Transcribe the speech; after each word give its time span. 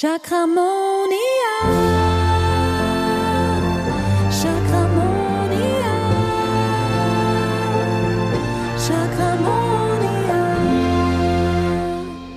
Chakramonia. 0.00 1.10
Chakramonia. 4.30 5.94
Chakramonia. 8.78 10.38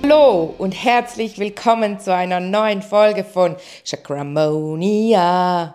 Hallo 0.02 0.54
und 0.58 0.72
herzlich 0.72 1.38
willkommen 1.38 2.00
zu 2.00 2.12
einer 2.12 2.40
neuen 2.40 2.82
Folge 2.82 3.22
von 3.22 3.54
Chakramonia. 3.84 5.74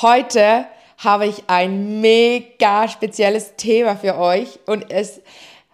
Heute 0.00 0.66
habe 0.98 1.26
ich 1.26 1.44
ein 1.46 2.00
mega 2.00 2.88
spezielles 2.88 3.54
Thema 3.54 3.94
für 3.94 4.18
euch 4.18 4.58
und 4.66 4.90
es 4.90 5.20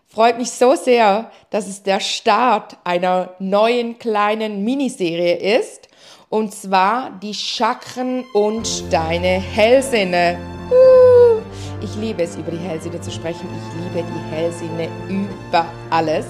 freut 0.09 0.39
mich 0.39 0.51
so 0.51 0.75
sehr, 0.75 1.31
dass 1.51 1.69
es 1.69 1.83
der 1.83 2.01
Start 2.01 2.79
einer 2.85 3.35
neuen 3.39 3.99
kleinen 3.99 4.65
Miniserie 4.65 5.59
ist. 5.59 5.89
Und 6.31 6.55
zwar 6.55 7.11
die 7.23 7.35
Chakren 7.35 8.25
und 8.35 8.93
deine 8.93 9.41
Hellsinne. 9.41 10.39
Uh, 10.71 11.41
ich 11.83 11.95
liebe 11.97 12.23
es, 12.23 12.37
über 12.37 12.51
die 12.51 12.59
Hellsinne 12.59 13.01
zu 13.01 13.11
sprechen. 13.11 13.49
Ich 13.57 13.83
liebe 13.83 14.07
die 14.07 14.35
Hellsinne 14.35 14.89
über 15.09 15.67
alles. 15.89 16.27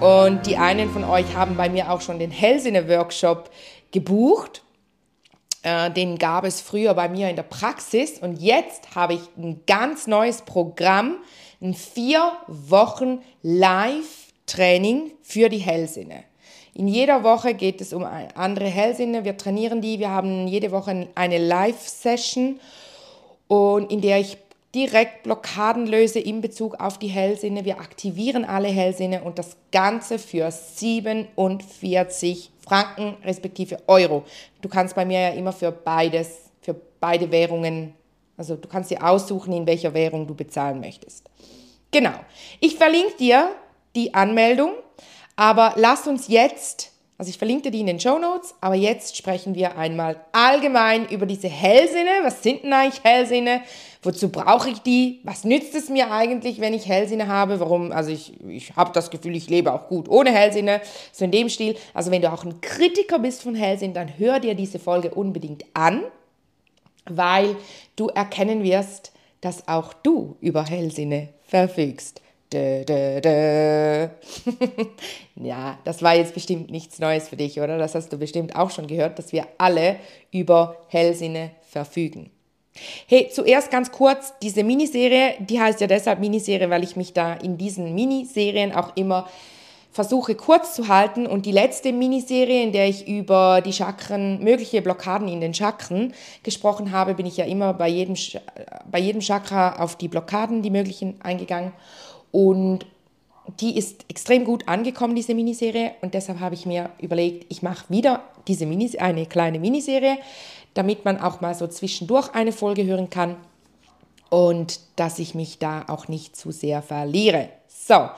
Und 0.00 0.46
die 0.46 0.56
einen 0.56 0.90
von 0.90 1.04
euch 1.04 1.34
haben 1.34 1.56
bei 1.56 1.68
mir 1.68 1.90
auch 1.90 2.00
schon 2.00 2.18
den 2.18 2.30
Hellsinne-Workshop 2.30 3.50
gebucht. 3.92 4.62
Äh, 5.62 5.90
den 5.90 6.16
gab 6.16 6.44
es 6.44 6.62
früher 6.62 6.94
bei 6.94 7.10
mir 7.10 7.28
in 7.28 7.36
der 7.36 7.42
Praxis. 7.42 8.18
Und 8.18 8.40
jetzt 8.40 8.94
habe 8.94 9.14
ich 9.14 9.20
ein 9.36 9.60
ganz 9.66 10.06
neues 10.06 10.40
Programm 10.42 11.16
ein 11.60 11.74
vier 11.74 12.32
Wochen 12.46 13.20
Live-Training 13.42 15.12
für 15.22 15.48
die 15.48 15.58
Hellsinne. 15.58 16.24
In 16.72 16.88
jeder 16.88 17.22
Woche 17.22 17.54
geht 17.54 17.80
es 17.80 17.92
um 17.92 18.04
andere 18.04 18.66
Hellsinne. 18.66 19.24
Wir 19.24 19.36
trainieren 19.36 19.80
die. 19.80 19.98
Wir 19.98 20.10
haben 20.10 20.46
jede 20.46 20.70
Woche 20.70 21.08
eine 21.14 21.38
Live-Session, 21.38 22.60
in 23.88 24.00
der 24.00 24.20
ich 24.20 24.38
direkt 24.74 25.24
Blockaden 25.24 25.86
löse 25.86 26.20
in 26.20 26.40
Bezug 26.40 26.76
auf 26.76 26.98
die 26.98 27.08
Hellsinne. 27.08 27.64
Wir 27.64 27.80
aktivieren 27.80 28.44
alle 28.44 28.68
Hellsinne 28.68 29.24
und 29.24 29.38
das 29.38 29.56
Ganze 29.72 30.18
für 30.18 30.50
47 30.50 32.52
Franken 32.60 33.16
respektive 33.24 33.78
Euro. 33.88 34.24
Du 34.62 34.68
kannst 34.68 34.94
bei 34.94 35.04
mir 35.04 35.20
ja 35.20 35.30
immer 35.30 35.52
für 35.52 35.72
beides, 35.72 36.50
für 36.62 36.76
beide 37.00 37.32
Währungen 37.32 37.94
also 38.40 38.56
du 38.56 38.68
kannst 38.68 38.90
dir 38.90 39.06
aussuchen, 39.06 39.52
in 39.52 39.66
welcher 39.66 39.92
Währung 39.92 40.26
du 40.26 40.34
bezahlen 40.34 40.80
möchtest. 40.80 41.29
Genau. 41.90 42.14
Ich 42.60 42.76
verlinke 42.76 43.16
dir 43.18 43.54
die 43.96 44.14
Anmeldung, 44.14 44.72
aber 45.36 45.74
lass 45.76 46.06
uns 46.06 46.28
jetzt, 46.28 46.92
also 47.18 47.30
ich 47.30 47.38
verlinke 47.38 47.64
dir 47.64 47.70
die 47.72 47.80
in 47.80 47.86
den 47.86 48.00
Show 48.00 48.18
Notes, 48.18 48.54
aber 48.60 48.74
jetzt 48.74 49.16
sprechen 49.16 49.54
wir 49.54 49.76
einmal 49.76 50.20
allgemein 50.32 51.08
über 51.08 51.26
diese 51.26 51.48
Hellsinne. 51.48 52.10
Was 52.22 52.42
sind 52.42 52.62
denn 52.62 52.72
eigentlich 52.72 53.02
Hellsinne? 53.02 53.62
Wozu 54.02 54.30
brauche 54.30 54.70
ich 54.70 54.78
die? 54.78 55.20
Was 55.24 55.44
nützt 55.44 55.74
es 55.74 55.88
mir 55.88 56.10
eigentlich, 56.10 56.60
wenn 56.60 56.72
ich 56.72 56.86
Hellsinne 56.86 57.26
habe? 57.26 57.60
Warum? 57.60 57.92
Also 57.92 58.10
ich, 58.10 58.40
ich 58.46 58.76
habe 58.76 58.92
das 58.92 59.10
Gefühl, 59.10 59.36
ich 59.36 59.50
lebe 59.50 59.72
auch 59.72 59.88
gut 59.88 60.08
ohne 60.08 60.30
Hellsinne. 60.30 60.80
So 61.12 61.24
in 61.24 61.32
dem 61.32 61.48
Stil. 61.48 61.76
Also 61.92 62.10
wenn 62.10 62.22
du 62.22 62.32
auch 62.32 62.44
ein 62.44 62.60
Kritiker 62.60 63.18
bist 63.18 63.42
von 63.42 63.54
Hellsinn, 63.54 63.92
dann 63.92 64.18
hör 64.18 64.40
dir 64.40 64.54
diese 64.54 64.78
Folge 64.78 65.10
unbedingt 65.10 65.64
an 65.74 66.04
weil 67.10 67.56
du 67.96 68.08
erkennen 68.08 68.62
wirst, 68.62 69.12
dass 69.40 69.68
auch 69.68 69.92
du 69.92 70.36
über 70.40 70.64
Hellsinne 70.64 71.28
verfügst. 71.50 72.22
Dö, 72.52 72.84
dö, 72.84 73.20
dö. 73.20 74.08
ja, 75.36 75.78
das 75.84 76.02
war 76.02 76.16
jetzt 76.16 76.34
bestimmt 76.34 76.70
nichts 76.70 76.98
Neues 76.98 77.28
für 77.28 77.36
dich, 77.36 77.60
oder? 77.60 77.78
Das 77.78 77.94
hast 77.94 78.12
du 78.12 78.18
bestimmt 78.18 78.56
auch 78.56 78.70
schon 78.70 78.86
gehört, 78.86 79.18
dass 79.18 79.32
wir 79.32 79.46
alle 79.58 79.96
über 80.32 80.76
Hellsinne 80.88 81.50
verfügen. 81.62 82.30
Hey, 83.06 83.28
zuerst 83.32 83.70
ganz 83.70 83.92
kurz, 83.92 84.32
diese 84.42 84.64
Miniserie, 84.64 85.34
die 85.40 85.60
heißt 85.60 85.80
ja 85.80 85.86
deshalb 85.86 86.20
Miniserie, 86.20 86.70
weil 86.70 86.82
ich 86.82 86.96
mich 86.96 87.12
da 87.12 87.34
in 87.34 87.56
diesen 87.58 87.94
Miniserien 87.94 88.72
auch 88.72 88.96
immer 88.96 89.28
versuche 89.92 90.34
kurz 90.34 90.74
zu 90.74 90.88
halten 90.88 91.26
und 91.26 91.46
die 91.46 91.52
letzte 91.52 91.92
Miniserie, 91.92 92.62
in 92.62 92.72
der 92.72 92.88
ich 92.88 93.08
über 93.08 93.60
die 93.60 93.72
Chakren, 93.72 94.42
mögliche 94.42 94.82
Blockaden 94.82 95.28
in 95.28 95.40
den 95.40 95.52
Chakren 95.52 96.14
gesprochen 96.42 96.92
habe, 96.92 97.14
bin 97.14 97.26
ich 97.26 97.36
ja 97.36 97.44
immer 97.44 97.74
bei 97.74 97.88
jedem, 97.88 98.14
bei 98.90 99.00
jedem 99.00 99.20
Chakra 99.20 99.76
auf 99.82 99.96
die 99.96 100.08
Blockaden, 100.08 100.62
die 100.62 100.70
möglichen, 100.70 101.20
eingegangen. 101.20 101.72
Und 102.30 102.86
die 103.58 103.76
ist 103.76 104.04
extrem 104.08 104.44
gut 104.44 104.68
angekommen, 104.68 105.16
diese 105.16 105.34
Miniserie. 105.34 105.92
Und 106.02 106.14
deshalb 106.14 106.38
habe 106.38 106.54
ich 106.54 106.66
mir 106.66 106.90
überlegt, 107.00 107.46
ich 107.48 107.62
mache 107.62 107.86
wieder 107.88 108.22
diese 108.46 108.66
Minis 108.66 108.96
eine 108.96 109.26
kleine 109.26 109.58
Miniserie, 109.58 110.18
damit 110.74 111.04
man 111.04 111.20
auch 111.20 111.40
mal 111.40 111.54
so 111.54 111.66
zwischendurch 111.66 112.32
eine 112.32 112.52
Folge 112.52 112.84
hören 112.84 113.10
kann 113.10 113.36
und 114.28 114.80
dass 114.94 115.18
ich 115.18 115.34
mich 115.34 115.58
da 115.58 115.84
auch 115.88 116.06
nicht 116.06 116.36
zu 116.36 116.52
sehr 116.52 116.80
verliere. 116.82 117.48
So, 117.68 118.08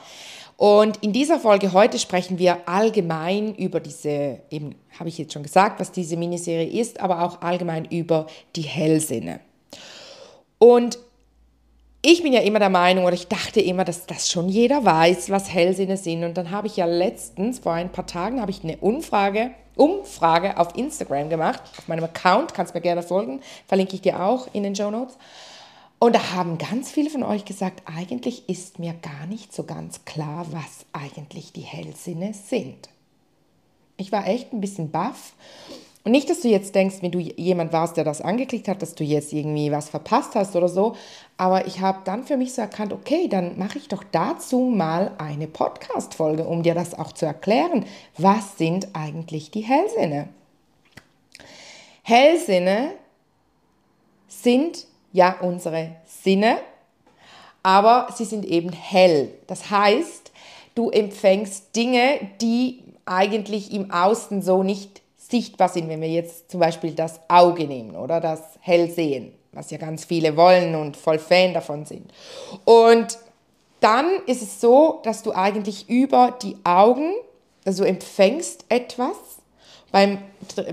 und 0.57 1.03
in 1.03 1.13
dieser 1.13 1.39
Folge 1.39 1.73
heute 1.73 1.99
sprechen 1.99 2.37
wir 2.37 2.67
allgemein 2.67 3.55
über 3.55 3.79
diese, 3.79 4.39
eben 4.49 4.75
habe 4.99 5.09
ich 5.09 5.17
jetzt 5.17 5.33
schon 5.33 5.43
gesagt, 5.43 5.79
was 5.79 5.91
diese 5.91 6.17
Miniserie 6.17 6.79
ist, 6.79 6.99
aber 6.99 7.23
auch 7.23 7.41
allgemein 7.41 7.85
über 7.85 8.27
die 8.55 8.61
Hellsinne. 8.61 9.39
Und 10.59 10.97
ich 12.05 12.21
bin 12.21 12.33
ja 12.33 12.41
immer 12.41 12.59
der 12.59 12.69
Meinung, 12.69 13.05
oder 13.05 13.13
ich 13.13 13.27
dachte 13.27 13.61
immer, 13.61 13.85
dass 13.85 14.05
das 14.05 14.29
schon 14.29 14.49
jeder 14.49 14.83
weiß, 14.83 15.29
was 15.29 15.53
Hellsinne 15.53 15.95
sind. 15.95 16.25
Und 16.25 16.37
dann 16.37 16.51
habe 16.51 16.67
ich 16.67 16.75
ja 16.75 16.85
letztens, 16.85 17.59
vor 17.59 17.73
ein 17.73 17.91
paar 17.91 18.05
Tagen, 18.05 18.41
habe 18.41 18.51
ich 18.51 18.63
eine 18.63 18.77
Umfrage, 18.77 19.51
Umfrage 19.75 20.57
auf 20.57 20.75
Instagram 20.75 21.29
gemacht, 21.29 21.61
auf 21.77 21.87
meinem 21.87 22.03
Account, 22.03 22.53
kannst 22.53 22.75
mir 22.75 22.81
gerne 22.81 23.03
folgen, 23.03 23.39
verlinke 23.67 23.95
ich 23.95 24.01
dir 24.01 24.21
auch 24.21 24.47
in 24.53 24.63
den 24.63 24.75
Show 24.75 24.91
Notes. 24.91 25.17
Und 26.03 26.15
da 26.15 26.33
haben 26.33 26.57
ganz 26.57 26.91
viele 26.91 27.09
von 27.09 27.23
euch 27.23 27.45
gesagt, 27.45 27.83
eigentlich 27.85 28.49
ist 28.49 28.77
mir 28.77 28.93
gar 28.93 29.25
nicht 29.25 29.53
so 29.53 29.63
ganz 29.63 30.03
klar, 30.03 30.45
was 30.51 30.85
eigentlich 30.91 31.53
die 31.53 31.61
Hellsinne 31.61 32.33
sind. 32.33 32.89
Ich 33.95 34.11
war 34.11 34.27
echt 34.27 34.51
ein 34.51 34.59
bisschen 34.59 34.91
baff. 34.91 35.31
Und 36.03 36.11
nicht, 36.11 36.29
dass 36.29 36.41
du 36.41 36.49
jetzt 36.49 36.75
denkst, 36.75 36.97
wenn 36.99 37.13
du 37.13 37.19
jemand 37.19 37.71
warst, 37.71 37.95
der 37.95 38.03
das 38.03 38.19
angeklickt 38.19 38.67
hat, 38.67 38.81
dass 38.81 38.95
du 38.95 39.05
jetzt 39.05 39.31
irgendwie 39.31 39.71
was 39.71 39.87
verpasst 39.87 40.35
hast 40.35 40.57
oder 40.57 40.67
so. 40.67 40.97
Aber 41.37 41.67
ich 41.67 41.79
habe 41.79 41.99
dann 42.03 42.25
für 42.25 42.35
mich 42.35 42.53
so 42.53 42.61
erkannt, 42.61 42.91
okay, 42.91 43.29
dann 43.29 43.57
mache 43.57 43.77
ich 43.77 43.87
doch 43.87 44.03
dazu 44.11 44.59
mal 44.59 45.13
eine 45.19 45.47
Podcast-Folge, 45.47 46.45
um 46.45 46.63
dir 46.63 46.75
das 46.75 46.99
auch 46.99 47.13
zu 47.13 47.25
erklären. 47.25 47.85
Was 48.17 48.57
sind 48.57 48.89
eigentlich 48.91 49.51
die 49.51 49.61
Hellsinne? 49.61 50.27
Hellsinne 52.01 52.91
sind 54.27 54.85
ja 55.13 55.37
unsere 55.39 55.95
Sinne, 56.05 56.57
aber 57.61 58.07
sie 58.13 58.25
sind 58.25 58.45
eben 58.45 58.73
hell. 58.73 59.29
Das 59.47 59.69
heißt, 59.69 60.31
du 60.75 60.89
empfängst 60.89 61.75
Dinge, 61.75 62.19
die 62.41 62.83
eigentlich 63.05 63.71
im 63.73 63.91
Außen 63.91 64.41
so 64.41 64.63
nicht 64.63 65.01
sichtbar 65.17 65.69
sind, 65.69 65.87
wenn 65.87 66.01
wir 66.01 66.09
jetzt 66.09 66.51
zum 66.51 66.59
Beispiel 66.59 66.91
das 66.91 67.19
Auge 67.29 67.65
nehmen 67.65 67.95
oder 67.95 68.19
das 68.19 68.41
Hellsehen, 68.59 69.33
was 69.51 69.71
ja 69.71 69.77
ganz 69.77 70.05
viele 70.05 70.35
wollen 70.35 70.75
und 70.75 70.97
voll 70.97 71.19
Fan 71.19 71.53
davon 71.53 71.85
sind. 71.85 72.11
Und 72.65 73.17
dann 73.79 74.07
ist 74.27 74.41
es 74.41 74.61
so, 74.61 75.01
dass 75.03 75.23
du 75.23 75.33
eigentlich 75.33 75.89
über 75.89 76.37
die 76.41 76.55
Augen, 76.63 77.13
also 77.65 77.83
empfängst 77.83 78.65
etwas 78.69 79.15
beim, 79.93 80.17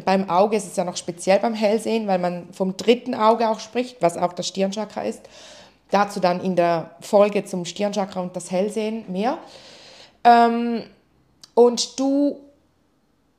beim 0.06 0.30
Auge 0.30 0.56
ist 0.56 0.66
es 0.66 0.76
ja 0.76 0.84
noch 0.84 0.96
speziell 0.96 1.38
beim 1.40 1.52
Hellsehen, 1.52 2.06
weil 2.06 2.18
man 2.18 2.48
vom 2.54 2.78
dritten 2.78 3.14
Auge 3.14 3.50
auch 3.50 3.60
spricht, 3.60 4.00
was 4.00 4.16
auch 4.16 4.32
das 4.32 4.48
Stirnchakra 4.48 5.02
ist. 5.02 5.20
Dazu 5.90 6.20
dann 6.20 6.42
in 6.42 6.56
der 6.56 6.92
Folge 7.02 7.44
zum 7.44 7.66
Stirnchakra 7.66 8.22
und 8.22 8.34
das 8.34 8.50
Hellsehen 8.50 9.04
mehr. 9.12 9.36
Ähm, 10.24 10.84
und 11.52 12.00
du 12.00 12.40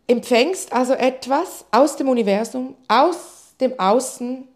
empfängst 0.06 0.72
also 0.72 0.94
etwas 0.94 1.66
aus 1.72 1.96
dem 1.96 2.10
Universum, 2.10 2.76
aus 2.88 3.56
dem 3.60 3.80
Außen, 3.80 4.48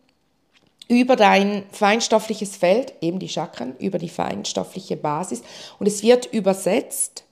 über 0.88 1.16
dein 1.16 1.64
feinstoffliches 1.72 2.56
Feld, 2.56 2.94
eben 3.02 3.18
die 3.18 3.30
Chakren, 3.30 3.76
über 3.80 3.98
die 3.98 4.10
feinstoffliche 4.10 4.96
Basis. 4.96 5.42
Und 5.80 5.88
es 5.88 6.04
wird 6.04 6.32
übersetzt 6.32 7.24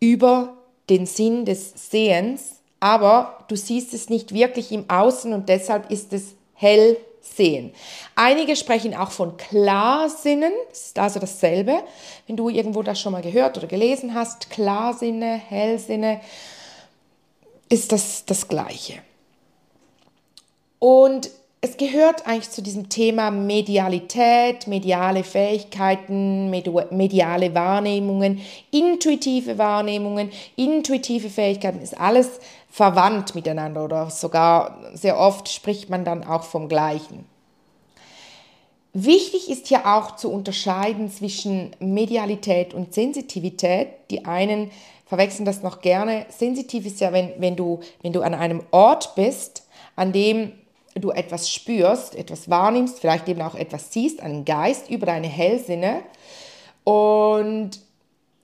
über 0.00 0.52
den 0.90 1.06
Sinn 1.06 1.46
des 1.46 1.72
Sehens 1.90 2.61
aber 2.82 3.38
du 3.46 3.54
siehst 3.54 3.94
es 3.94 4.10
nicht 4.10 4.34
wirklich 4.34 4.72
im 4.72 4.90
Außen 4.90 5.32
und 5.32 5.48
deshalb 5.48 5.88
ist 5.92 6.12
es 6.12 6.34
hell 6.54 6.96
sehen. 7.20 7.72
Einige 8.16 8.56
sprechen 8.56 8.92
auch 8.96 9.12
von 9.12 9.36
Klarsinnen, 9.36 10.52
das 10.68 10.86
ist 10.86 10.98
also 10.98 11.20
dasselbe. 11.20 11.84
Wenn 12.26 12.36
du 12.36 12.48
irgendwo 12.48 12.82
das 12.82 13.00
schon 13.00 13.12
mal 13.12 13.22
gehört 13.22 13.56
oder 13.56 13.68
gelesen 13.68 14.14
hast, 14.14 14.50
Klarsinne, 14.50 15.36
Hellsinne, 15.36 16.20
ist 17.68 17.92
das 17.92 18.24
das 18.26 18.48
Gleiche. 18.48 18.94
Und 20.80 21.30
es 21.64 21.76
gehört 21.76 22.26
eigentlich 22.26 22.50
zu 22.50 22.60
diesem 22.60 22.88
Thema 22.88 23.30
Medialität, 23.30 24.66
mediale 24.66 25.22
Fähigkeiten, 25.22 26.50
mediale 26.50 27.54
Wahrnehmungen, 27.54 28.40
intuitive 28.72 29.58
Wahrnehmungen, 29.58 30.32
intuitive 30.56 31.30
Fähigkeiten, 31.30 31.80
ist 31.80 31.98
alles 31.98 32.40
verwandt 32.68 33.36
miteinander 33.36 33.84
oder 33.84 34.10
sogar 34.10 34.76
sehr 34.94 35.16
oft 35.16 35.48
spricht 35.48 35.88
man 35.88 36.04
dann 36.04 36.24
auch 36.24 36.42
vom 36.42 36.68
Gleichen. 36.68 37.26
Wichtig 38.92 39.48
ist 39.48 39.68
hier 39.68 39.86
auch 39.86 40.16
zu 40.16 40.32
unterscheiden 40.32 41.12
zwischen 41.12 41.70
Medialität 41.78 42.74
und 42.74 42.92
Sensitivität. 42.92 43.88
Die 44.10 44.24
einen 44.24 44.72
verwechseln 45.06 45.44
das 45.44 45.62
noch 45.62 45.80
gerne. 45.80 46.26
Sensitiv 46.28 46.86
ist 46.86 47.00
ja, 47.00 47.12
wenn, 47.12 47.30
wenn, 47.38 47.54
du, 47.54 47.78
wenn 48.02 48.12
du 48.12 48.22
an 48.22 48.34
einem 48.34 48.64
Ort 48.72 49.14
bist, 49.14 49.62
an 49.94 50.12
dem 50.12 50.52
du 50.94 51.10
etwas 51.10 51.50
spürst, 51.50 52.14
etwas 52.14 52.50
wahrnimmst, 52.50 53.00
vielleicht 53.00 53.28
eben 53.28 53.42
auch 53.42 53.54
etwas 53.54 53.92
siehst, 53.92 54.20
einen 54.20 54.44
Geist 54.44 54.90
über 54.90 55.06
deine 55.06 55.28
Hellsinne. 55.28 56.02
Und 56.84 57.80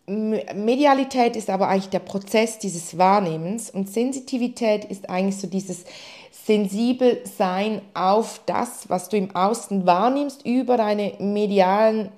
Medialität 0.07 1.37
ist 1.37 1.51
aber 1.51 1.69
eigentlich 1.69 1.91
der 1.91 1.99
Prozess 1.99 2.59
dieses 2.59 2.97
Wahrnehmens 2.97 3.71
und 3.71 3.91
Sensitivität 3.91 4.87
ist 4.87 5.11
eigentlich 5.11 5.37
so 5.37 5.47
dieses 5.47 5.85
sensibel 6.31 7.21
sein 7.25 7.83
auf 7.93 8.41
das, 8.47 8.89
was 8.89 9.11
du 9.11 9.19
im 9.19 9.37
Außen 9.37 9.87
wahrnimmst, 9.87 10.47
über 10.47 10.79
deine 10.79 11.13
medialen 11.19 12.11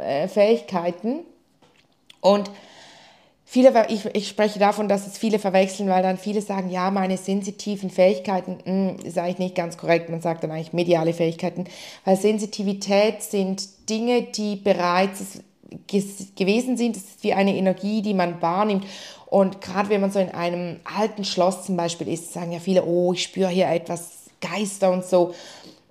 äh, 0.00 0.26
Fähigkeiten. 0.26 1.20
Und 2.22 2.50
viele, 3.50 3.86
ich, 3.88 4.04
ich 4.14 4.28
spreche 4.28 4.58
davon, 4.58 4.88
dass 4.88 5.06
es 5.06 5.16
viele 5.16 5.38
verwechseln, 5.38 5.88
weil 5.88 6.02
dann 6.02 6.18
viele 6.18 6.42
sagen, 6.42 6.68
ja, 6.68 6.90
meine 6.90 7.16
sensitiven 7.16 7.88
Fähigkeiten, 7.88 8.58
mh, 8.64 8.90
hm, 8.90 9.06
ist 9.06 9.16
eigentlich 9.16 9.38
nicht 9.38 9.54
ganz 9.54 9.78
korrekt. 9.78 10.10
Man 10.10 10.20
sagt 10.20 10.44
dann 10.44 10.50
eigentlich 10.50 10.74
mediale 10.74 11.14
Fähigkeiten, 11.14 11.64
weil 12.04 12.16
Sensitivität 12.16 13.22
sind 13.22 13.88
Dinge, 13.88 14.22
die 14.22 14.56
bereits 14.56 15.40
gewesen 16.36 16.76
sind. 16.76 16.96
Es 16.96 17.04
ist 17.04 17.24
wie 17.24 17.32
eine 17.32 17.56
Energie, 17.56 18.02
die 18.02 18.14
man 18.14 18.40
wahrnimmt. 18.42 18.84
Und 19.26 19.62
gerade 19.62 19.88
wenn 19.88 20.02
man 20.02 20.10
so 20.10 20.18
in 20.18 20.30
einem 20.30 20.80
alten 20.84 21.24
Schloss 21.24 21.64
zum 21.64 21.76
Beispiel 21.76 22.08
ist, 22.08 22.32
sagen 22.32 22.52
ja 22.52 22.58
viele, 22.58 22.84
oh, 22.84 23.14
ich 23.14 23.22
spüre 23.22 23.48
hier 23.48 23.68
etwas 23.68 24.30
Geister 24.40 24.90
und 24.90 25.04
so. 25.04 25.34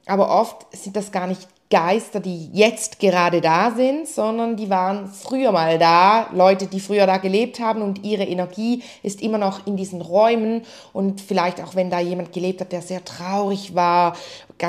Aber 0.06 0.30
oft 0.30 0.65
sind 0.75 0.95
das 0.95 1.12
gar 1.12 1.27
nicht 1.27 1.48
Geister, 1.69 2.22
die 2.22 2.50
jetzt 2.54 2.98
gerade 3.00 3.42
da 3.42 3.72
sind, 3.72 4.08
sondern 4.08 4.56
die 4.56 4.69
waren 4.69 5.08
früher 5.08 5.52
mal 5.52 5.78
da, 5.78 6.28
Leute, 6.31 6.68
die 6.68 6.80
früher 6.80 7.06
da 7.06 7.18
gelebt 7.18 7.60
haben 7.60 7.81
und 7.81 8.06
ihre 8.06 8.24
Energie 8.24 8.84
ist 9.04 9.22
immer 9.22 9.38
noch 9.38 9.68
in 9.68 9.75
diesen 9.75 10.02
Räumen 10.02 10.62
und 10.94 11.19
vielleicht 11.19 11.62
auch 11.62 11.75
wenn 11.75 11.90
da 11.90 12.00
jemand 12.00 12.31
gelebt 12.31 12.62
hat, 12.62 12.72
der 12.72 12.81
sehr 12.81 13.04
traurig 13.04 13.75
war, 13.75 14.16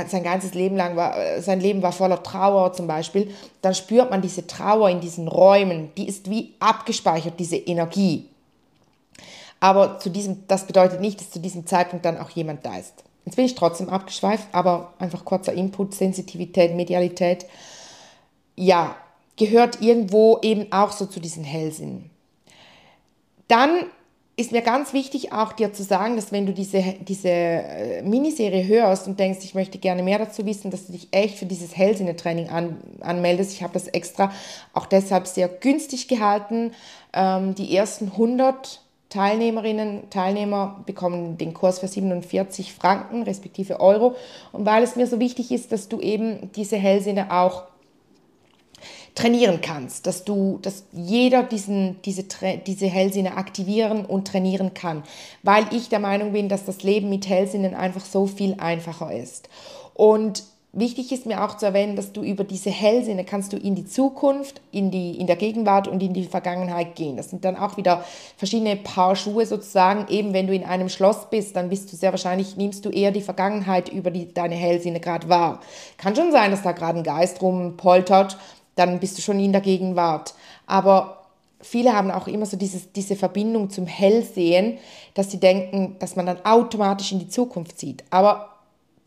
sein 0.08 0.24
ganzes 0.24 0.54
Leben 0.54 0.76
lang 0.76 0.96
war, 0.96 1.40
sein 1.40 1.60
Leben 1.60 1.82
war 1.82 1.92
voller 1.92 2.20
Trauer 2.20 2.72
zum 2.72 2.88
Beispiel, 2.88 3.32
dann 3.62 3.76
spürt 3.76 4.10
man 4.10 4.20
diese 4.20 4.48
Trauer 4.48 4.90
in 4.90 5.00
diesen 5.00 5.28
Räumen, 5.28 5.92
die 5.96 6.08
ist 6.08 6.28
wie 6.28 6.54
abgespeichert, 6.58 7.38
diese 7.38 7.56
Energie. 7.56 8.26
Aber 9.60 10.00
zu 10.00 10.10
diesem, 10.10 10.48
das 10.48 10.66
bedeutet 10.66 11.00
nicht, 11.00 11.20
dass 11.20 11.30
zu 11.30 11.38
diesem 11.38 11.64
Zeitpunkt 11.64 12.04
dann 12.04 12.18
auch 12.18 12.30
jemand 12.30 12.66
da 12.66 12.76
ist. 12.76 13.04
Jetzt 13.28 13.36
bin 13.36 13.44
ich 13.44 13.54
trotzdem 13.54 13.90
abgeschweift, 13.90 14.48
aber 14.52 14.94
einfach 14.98 15.22
kurzer 15.26 15.52
Input, 15.52 15.94
Sensitivität, 15.94 16.74
Medialität. 16.74 17.44
Ja, 18.56 18.96
gehört 19.36 19.82
irgendwo 19.82 20.38
eben 20.40 20.72
auch 20.72 20.92
so 20.92 21.04
zu 21.04 21.20
diesen 21.20 21.44
Hellsinn. 21.44 22.08
Dann 23.46 23.84
ist 24.36 24.50
mir 24.50 24.62
ganz 24.62 24.94
wichtig 24.94 25.30
auch 25.30 25.52
dir 25.52 25.74
zu 25.74 25.82
sagen, 25.82 26.16
dass 26.16 26.32
wenn 26.32 26.46
du 26.46 26.54
diese, 26.54 26.82
diese 27.00 27.28
äh, 27.28 28.00
Miniserie 28.00 28.66
hörst 28.66 29.06
und 29.06 29.20
denkst, 29.20 29.40
ich 29.42 29.54
möchte 29.54 29.76
gerne 29.76 30.02
mehr 30.02 30.18
dazu 30.18 30.46
wissen, 30.46 30.70
dass 30.70 30.86
du 30.86 30.92
dich 30.92 31.08
echt 31.10 31.38
für 31.38 31.44
dieses 31.44 31.76
Hellsinne-Training 31.76 32.48
an, 32.48 32.78
anmeldest. 33.02 33.52
Ich 33.52 33.62
habe 33.62 33.74
das 33.74 33.88
extra 33.88 34.32
auch 34.72 34.86
deshalb 34.86 35.26
sehr 35.26 35.48
günstig 35.48 36.08
gehalten. 36.08 36.72
Ähm, 37.12 37.54
die 37.56 37.76
ersten 37.76 38.06
100 38.06 38.80
Teilnehmerinnen, 39.08 40.10
Teilnehmer 40.10 40.82
bekommen 40.84 41.38
den 41.38 41.54
Kurs 41.54 41.78
für 41.78 41.88
47 41.88 42.74
Franken 42.74 43.22
respektive 43.22 43.80
Euro. 43.80 44.16
Und 44.52 44.66
weil 44.66 44.82
es 44.82 44.96
mir 44.96 45.06
so 45.06 45.18
wichtig 45.18 45.50
ist, 45.50 45.72
dass 45.72 45.88
du 45.88 46.00
eben 46.00 46.50
diese 46.52 46.76
Hellsinne 46.76 47.32
auch 47.32 47.64
trainieren 49.14 49.60
kannst, 49.60 50.06
dass 50.06 50.24
du, 50.24 50.58
dass 50.62 50.84
jeder 50.92 51.42
diesen, 51.42 52.00
diese, 52.02 52.24
diese 52.66 52.86
Hellsinne 52.86 53.36
aktivieren 53.36 54.04
und 54.04 54.28
trainieren 54.28 54.74
kann, 54.74 55.02
weil 55.42 55.66
ich 55.72 55.88
der 55.88 55.98
Meinung 55.98 56.32
bin, 56.32 56.48
dass 56.48 56.64
das 56.64 56.84
Leben 56.84 57.08
mit 57.08 57.28
Hellsinnen 57.28 57.74
einfach 57.74 58.04
so 58.04 58.26
viel 58.26 58.54
einfacher 58.58 59.12
ist. 59.12 59.48
Und 59.94 60.44
Wichtig 60.72 61.10
ist 61.12 61.24
mir 61.24 61.42
auch 61.42 61.56
zu 61.56 61.64
erwähnen, 61.64 61.96
dass 61.96 62.12
du 62.12 62.22
über 62.22 62.44
diese 62.44 62.68
Hellsinne 62.68 63.24
kannst 63.24 63.54
du 63.54 63.56
in 63.56 63.74
die 63.74 63.86
Zukunft, 63.86 64.60
in, 64.70 64.90
die, 64.90 65.18
in 65.18 65.26
der 65.26 65.36
Gegenwart 65.36 65.88
und 65.88 66.02
in 66.02 66.12
die 66.12 66.24
Vergangenheit 66.24 66.94
gehen. 66.94 67.16
Das 67.16 67.30
sind 67.30 67.42
dann 67.46 67.56
auch 67.56 67.78
wieder 67.78 68.04
verschiedene 68.36 68.76
Paar 68.76 69.16
Schuhe 69.16 69.46
sozusagen. 69.46 70.06
Eben 70.08 70.34
wenn 70.34 70.46
du 70.46 70.54
in 70.54 70.64
einem 70.64 70.90
Schloss 70.90 71.30
bist, 71.30 71.56
dann 71.56 71.70
bist 71.70 71.90
du 71.90 71.96
sehr 71.96 72.12
wahrscheinlich, 72.12 72.58
nimmst 72.58 72.84
du 72.84 72.90
eher 72.90 73.12
die 73.12 73.22
Vergangenheit 73.22 73.88
über 73.88 74.10
die, 74.10 74.32
deine 74.32 74.56
Hellsinne 74.56 75.00
gerade 75.00 75.30
wahr. 75.30 75.60
Kann 75.96 76.14
schon 76.14 76.32
sein, 76.32 76.50
dass 76.50 76.62
da 76.62 76.72
gerade 76.72 76.98
ein 76.98 77.04
Geist 77.04 77.40
rumpoltert, 77.40 78.36
dann 78.74 79.00
bist 79.00 79.16
du 79.16 79.22
schon 79.22 79.40
in 79.40 79.52
der 79.52 79.62
Gegenwart. 79.62 80.34
Aber 80.66 81.24
viele 81.62 81.94
haben 81.94 82.10
auch 82.10 82.28
immer 82.28 82.44
so 82.44 82.58
dieses, 82.58 82.92
diese 82.92 83.16
Verbindung 83.16 83.70
zum 83.70 83.86
Hellsehen, 83.86 84.76
dass 85.14 85.30
sie 85.30 85.40
denken, 85.40 85.96
dass 85.98 86.14
man 86.14 86.26
dann 86.26 86.44
automatisch 86.44 87.10
in 87.10 87.20
die 87.20 87.30
Zukunft 87.30 87.78
sieht. 87.80 88.04
Aber 88.10 88.57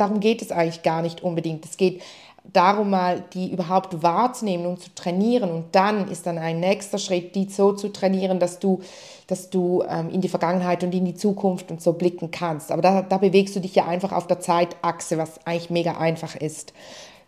darum 0.01 0.19
geht 0.19 0.41
es 0.41 0.51
eigentlich 0.51 0.83
gar 0.83 1.01
nicht 1.01 1.21
unbedingt. 1.21 1.63
Es 1.65 1.77
geht 1.77 2.01
darum, 2.43 2.89
mal 2.89 3.23
die 3.33 3.51
überhaupt 3.51 4.01
wahrzunehmen 4.01 4.65
und 4.65 4.81
zu 4.81 4.93
trainieren. 4.95 5.51
Und 5.51 5.65
dann 5.73 6.09
ist 6.09 6.25
dann 6.25 6.37
ein 6.37 6.59
nächster 6.59 6.97
Schritt, 6.97 7.35
die 7.35 7.45
so 7.49 7.73
zu 7.73 7.89
trainieren, 7.89 8.39
dass 8.39 8.59
du, 8.59 8.81
dass 9.27 9.49
du 9.49 9.83
ähm, 9.87 10.09
in 10.09 10.21
die 10.21 10.27
Vergangenheit 10.27 10.83
und 10.83 10.93
in 10.93 11.05
die 11.05 11.15
Zukunft 11.15 11.71
und 11.71 11.81
so 11.81 11.93
blicken 11.93 12.31
kannst. 12.31 12.71
Aber 12.71 12.81
da, 12.81 13.01
da 13.03 13.17
bewegst 13.17 13.55
du 13.55 13.59
dich 13.59 13.75
ja 13.75 13.85
einfach 13.85 14.11
auf 14.11 14.27
der 14.27 14.39
Zeitachse, 14.39 15.17
was 15.17 15.45
eigentlich 15.45 15.69
mega 15.69 15.97
einfach 15.97 16.35
ist. 16.35 16.73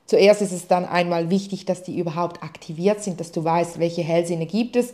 Zuerst 0.05 0.41
ist 0.41 0.51
es 0.51 0.67
dann 0.67 0.85
einmal 0.85 1.29
wichtig, 1.29 1.65
dass 1.65 1.83
die 1.83 1.97
überhaupt 1.97 2.43
aktiviert 2.43 3.01
sind, 3.01 3.19
dass 3.19 3.31
du 3.31 3.43
weißt, 3.43 3.79
welche 3.79 4.01
Hellsinne 4.01 4.45
gibt 4.45 4.75
es 4.75 4.93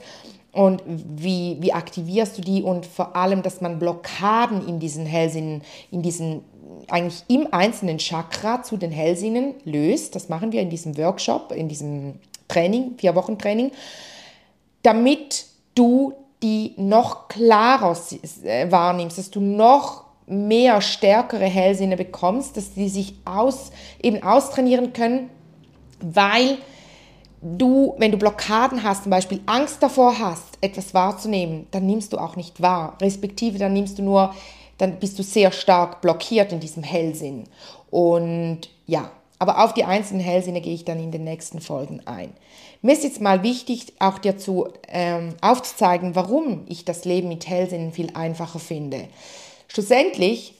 und 0.51 0.83
wie, 0.85 1.57
wie 1.61 1.73
aktivierst 1.73 2.37
du 2.37 2.41
die 2.41 2.61
und 2.61 2.85
vor 2.85 3.15
allem, 3.15 3.41
dass 3.41 3.61
man 3.61 3.79
Blockaden 3.79 4.67
in 4.67 4.79
diesen 4.79 5.05
Hellsinnen, 5.05 5.63
in 5.91 6.01
diesen 6.01 6.41
eigentlich 6.87 7.23
im 7.27 7.47
einzelnen 7.51 7.97
Chakra 7.97 8.63
zu 8.63 8.77
den 8.77 8.91
Hellsinnen 8.91 9.55
löst. 9.63 10.15
Das 10.15 10.29
machen 10.29 10.51
wir 10.51 10.61
in 10.61 10.69
diesem 10.69 10.97
Workshop, 10.97 11.51
in 11.51 11.67
diesem 11.67 12.15
Training, 12.47 12.95
vier 12.97 13.15
Wochen 13.15 13.37
Training, 13.37 13.71
damit 14.83 15.45
du 15.75 16.13
die 16.41 16.73
noch 16.77 17.27
klarer 17.27 17.97
äh, 18.43 18.71
wahrnimmst, 18.71 19.17
dass 19.17 19.29
du 19.29 19.41
noch 19.41 20.05
mehr 20.25 20.81
stärkere 20.81 21.45
Hellsinne 21.45 21.97
bekommst, 21.97 22.55
dass 22.55 22.73
die 22.73 22.89
sich 22.89 23.15
aus, 23.25 23.71
eben 24.01 24.23
austrainieren 24.23 24.93
können, 24.93 25.29
weil 26.01 26.59
du, 27.41 27.95
wenn 27.97 28.11
du 28.11 28.17
Blockaden 28.17 28.83
hast, 28.83 29.03
zum 29.03 29.09
Beispiel 29.09 29.41
Angst 29.47 29.81
davor 29.81 30.19
hast, 30.19 30.57
etwas 30.61 30.93
wahrzunehmen, 30.93 31.67
dann 31.71 31.85
nimmst 31.85 32.13
du 32.13 32.17
auch 32.17 32.35
nicht 32.35 32.61
wahr. 32.61 32.95
Respektive 33.01 33.57
dann 33.57 33.73
nimmst 33.73 33.97
du 33.99 34.03
nur 34.03 34.33
dann 34.79 34.97
bist 34.99 35.19
du 35.19 35.23
sehr 35.23 35.51
stark 35.51 36.01
blockiert 36.01 36.51
in 36.51 36.59
diesem 36.59 36.81
Hellsinn. 36.81 37.43
Und 37.91 38.61
ja, 38.87 39.11
aber 39.37 39.63
auf 39.63 39.73
die 39.73 39.83
einzelnen 39.83 40.21
Hellsinne 40.21 40.61
gehe 40.61 40.73
ich 40.73 40.85
dann 40.85 40.99
in 40.99 41.11
den 41.11 41.23
nächsten 41.23 41.61
Folgen 41.61 42.01
ein. 42.05 42.33
Mir 42.81 42.93
ist 42.93 43.03
jetzt 43.03 43.21
mal 43.21 43.43
wichtig, 43.43 43.93
auch 43.99 44.17
dir 44.17 44.37
zu, 44.37 44.69
ähm, 44.87 45.35
aufzuzeigen, 45.41 46.15
warum 46.15 46.65
ich 46.67 46.85
das 46.85 47.05
Leben 47.05 47.27
mit 47.27 47.47
Hellsinnen 47.47 47.93
viel 47.93 48.15
einfacher 48.15 48.59
finde. 48.59 49.07
Schlussendlich 49.67 50.55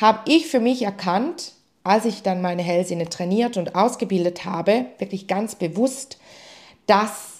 habe 0.00 0.20
ich 0.30 0.46
für 0.46 0.60
mich 0.60 0.82
erkannt, 0.82 1.52
als 1.82 2.04
ich 2.04 2.22
dann 2.22 2.40
meine 2.40 2.62
Hellsinne 2.62 3.08
trainiert 3.08 3.56
und 3.56 3.74
ausgebildet 3.74 4.44
habe, 4.44 4.86
wirklich 4.98 5.26
ganz 5.26 5.54
bewusst, 5.56 6.18
dass 6.86 7.33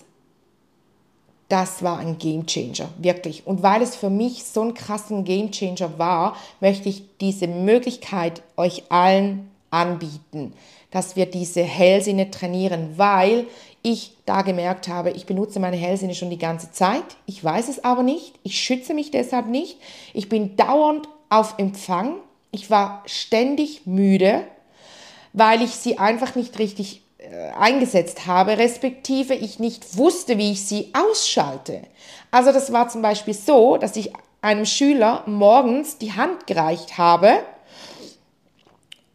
das 1.48 1.82
war 1.82 1.98
ein 1.98 2.18
Game 2.18 2.46
Changer, 2.46 2.88
wirklich. 2.98 3.46
Und 3.46 3.62
weil 3.62 3.82
es 3.82 3.96
für 3.96 4.10
mich 4.10 4.44
so 4.44 4.62
ein 4.62 4.74
krassen 4.74 5.24
Game 5.24 5.50
Changer 5.50 5.98
war, 5.98 6.36
möchte 6.60 6.88
ich 6.88 7.04
diese 7.20 7.46
Möglichkeit 7.46 8.42
euch 8.56 8.84
allen 8.90 9.50
anbieten, 9.70 10.54
dass 10.90 11.16
wir 11.16 11.26
diese 11.26 11.62
Hellsinne 11.62 12.30
trainieren, 12.30 12.94
weil 12.96 13.46
ich 13.82 14.12
da 14.24 14.42
gemerkt 14.42 14.88
habe, 14.88 15.10
ich 15.10 15.26
benutze 15.26 15.60
meine 15.60 15.76
Hellsinne 15.76 16.14
schon 16.14 16.30
die 16.30 16.38
ganze 16.38 16.72
Zeit, 16.72 17.04
ich 17.26 17.44
weiß 17.44 17.68
es 17.68 17.84
aber 17.84 18.02
nicht, 18.02 18.34
ich 18.42 18.58
schütze 18.58 18.94
mich 18.94 19.10
deshalb 19.10 19.46
nicht, 19.46 19.76
ich 20.14 20.30
bin 20.30 20.56
dauernd 20.56 21.06
auf 21.28 21.58
Empfang, 21.58 22.14
ich 22.50 22.70
war 22.70 23.02
ständig 23.04 23.86
müde, 23.86 24.44
weil 25.34 25.60
ich 25.60 25.72
sie 25.72 25.98
einfach 25.98 26.34
nicht 26.34 26.58
richtig 26.58 27.02
eingesetzt 27.59 28.26
habe, 28.26 28.59
respektive 28.59 29.35
ich 29.35 29.59
nicht 29.59 29.97
wusste, 29.97 30.38
wie 30.38 30.52
ich 30.52 30.66
sie 30.66 30.93
ausschalte. 30.93 31.83
Also 32.31 32.52
das 32.52 32.73
war 32.73 32.88
zum 32.88 33.02
Beispiel 33.02 33.35
so, 33.35 33.76
dass 33.76 33.97
ich 33.97 34.12
einem 34.43 34.66
Schüler 34.66 35.23
morgens 35.26 35.99
die 35.99 36.12
Hand 36.12 36.47
gereicht 36.47 36.99
habe 36.99 37.40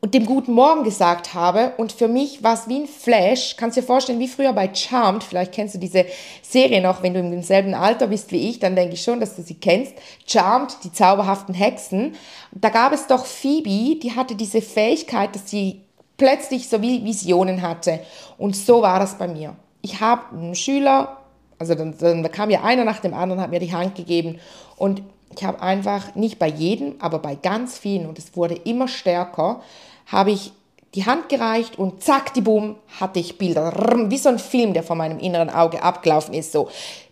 und 0.02 0.14
dem 0.14 0.26
guten 0.26 0.54
Morgen 0.54 0.84
gesagt 0.84 1.34
habe. 1.34 1.74
Und 1.78 1.92
für 1.92 2.08
mich 2.08 2.44
war 2.44 2.54
es 2.54 2.68
wie 2.68 2.80
ein 2.80 2.88
Flash. 2.88 3.56
Kannst 3.58 3.78
du 3.78 3.82
dir 3.82 3.88
vorstellen, 3.88 4.20
wie 4.20 4.28
früher 4.28 4.54
bei 4.54 4.74
Charmed. 4.74 5.24
Vielleicht 5.24 5.52
kennst 5.52 5.76
du 5.76 5.80
diese 5.80 6.06
Serie 6.42 6.82
noch, 6.82 7.04
wenn 7.04 7.14
du 7.14 7.20
im 7.20 7.44
selben 7.44 7.74
Alter 7.74 8.08
bist 8.08 8.32
wie 8.32 8.50
ich, 8.50 8.60
dann 8.60 8.76
denke 8.76 8.94
ich 8.94 9.04
schon, 9.04 9.20
dass 9.20 9.36
du 9.36 9.42
sie 9.42 9.56
kennst. 9.56 9.94
Charmed, 10.26 10.78
die 10.84 10.92
zauberhaften 10.92 11.54
Hexen. 11.54 12.16
Da 12.52 12.70
gab 12.70 12.94
es 12.94 13.08
doch 13.08 13.26
Phoebe, 13.26 14.00
die 14.00 14.16
hatte 14.16 14.36
diese 14.36 14.62
Fähigkeit, 14.62 15.36
dass 15.36 15.50
sie 15.50 15.82
plötzlich 16.20 16.70
so 16.70 16.84
wie 16.84 17.04
Visionen 17.04 17.64
hatte. 17.64 18.02
Und 18.38 18.56
so 18.56 18.84
war 18.84 19.00
das 19.00 19.18
bei 19.18 19.28
mir. 19.28 19.56
Ich 19.82 20.00
habe 20.00 20.36
einen 20.36 20.54
Schüler, 20.54 21.18
also 21.58 21.74
dann, 21.74 21.98
dann 21.98 22.32
kam 22.32 22.52
ja 22.52 22.64
einer 22.64 22.84
nach 22.84 23.00
dem 23.00 23.16
anderen, 23.16 23.42
hat 23.42 23.50
mir 23.50 23.60
die 23.60 23.74
Hand 23.74 23.96
gegeben. 23.96 24.40
Und 24.78 25.02
ich 25.36 25.44
habe 25.44 25.62
einfach 25.62 26.14
nicht 26.14 26.38
bei 26.38 26.48
jedem, 26.48 26.96
aber 27.00 27.20
bei 27.20 27.34
ganz 27.36 27.80
vielen, 27.80 28.06
und 28.06 28.20
es 28.20 28.36
wurde 28.36 28.54
immer 28.54 28.88
stärker, 28.88 29.62
habe 30.06 30.32
ich 30.32 30.52
die 30.96 31.06
Hand 31.06 31.30
gereicht 31.30 31.78
und 31.78 32.04
zack, 32.04 32.34
die 32.34 32.42
Boom, 32.42 32.76
hatte 33.00 33.20
ich 33.20 33.38
Bilder. 33.38 33.72
Wie 34.08 34.18
so 34.18 34.30
ein 34.30 34.40
Film, 34.40 34.74
der 34.74 34.84
vor 34.84 34.96
meinem 34.96 35.20
inneren 35.20 35.50
Auge 35.50 35.84
abgelaufen 35.84 36.34
ist. 36.34 36.52
So, 36.52 36.70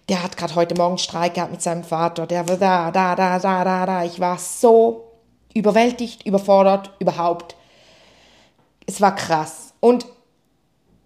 der 0.09 0.23
hat 0.23 0.35
gerade 0.35 0.55
heute 0.55 0.75
Morgen 0.75 0.97
Streik 0.97 1.35
gehabt 1.35 1.51
mit 1.51 1.61
seinem 1.61 1.83
Vater, 1.83 2.25
der 2.25 2.47
war 2.47 2.57
da, 2.57 2.91
da, 2.91 3.15
da, 3.15 3.39
da, 3.39 3.63
da, 3.63 3.85
da. 3.85 4.03
Ich 4.03 4.19
war 4.19 4.37
so 4.37 5.03
überwältigt, 5.53 6.25
überfordert, 6.25 6.91
überhaupt. 6.99 7.55
Es 8.87 8.99
war 8.99 9.13
krass. 9.15 9.73
Und 9.79 10.07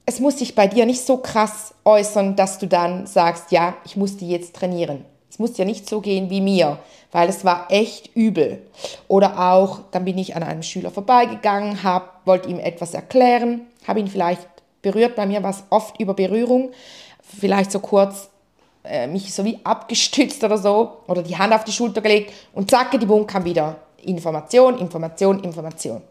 es 0.05 0.19
muss 0.19 0.39
sich 0.39 0.55
bei 0.55 0.67
dir 0.67 0.85
nicht 0.85 1.05
so 1.05 1.17
krass 1.17 1.73
äußern, 1.83 2.35
dass 2.35 2.57
du 2.57 2.67
dann 2.67 3.05
sagst, 3.07 3.51
ja, 3.51 3.75
ich 3.85 3.97
muss 3.97 4.17
die 4.17 4.29
jetzt 4.29 4.55
trainieren. 4.55 5.05
Es 5.29 5.39
muss 5.39 5.57
ja 5.57 5.65
nicht 5.65 5.87
so 5.87 6.01
gehen 6.01 6.29
wie 6.29 6.41
mir, 6.41 6.77
weil 7.11 7.29
es 7.29 7.45
war 7.45 7.67
echt 7.69 8.15
übel. 8.15 8.61
Oder 9.07 9.39
auch, 9.39 9.79
dann 9.91 10.05
bin 10.05 10.17
ich 10.17 10.35
an 10.35 10.43
einem 10.43 10.63
Schüler 10.63 10.91
vorbeigegangen, 10.91 11.83
hab, 11.83 12.25
wollte 12.25 12.49
ihm 12.49 12.59
etwas 12.59 12.93
erklären, 12.93 13.61
habe 13.87 13.99
ihn 13.99 14.07
vielleicht 14.07 14.47
berührt, 14.81 15.15
bei 15.15 15.25
mir 15.25 15.41
war 15.43 15.51
es 15.51 15.63
oft 15.69 15.99
über 15.99 16.13
Berührung, 16.13 16.71
vielleicht 17.23 17.71
so 17.71 17.79
kurz 17.79 18.29
äh, 18.83 19.07
mich 19.07 19.33
so 19.33 19.45
wie 19.45 19.59
abgestützt 19.63 20.43
oder 20.43 20.57
so, 20.57 20.97
oder 21.07 21.21
die 21.23 21.37
Hand 21.37 21.53
auf 21.53 21.63
die 21.63 21.71
Schulter 21.71 22.01
gelegt 22.01 22.33
und 22.53 22.69
zack, 22.69 22.91
die 22.91 23.05
Bum 23.05 23.25
kam 23.25 23.45
wieder 23.45 23.77
Information, 24.03 24.77
Information, 24.79 25.39
Information. 25.43 26.01